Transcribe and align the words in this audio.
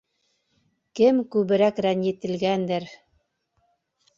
-Кем 0.99 1.19
күберәк 1.35 1.81
рәнйетелгәндер... 1.87 2.89